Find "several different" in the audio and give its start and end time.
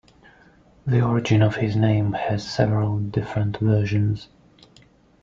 2.51-3.57